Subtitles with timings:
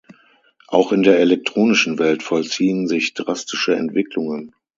[0.67, 4.51] Auch in der elektronischen Welt vollziehen sich drastische Entwicklungen.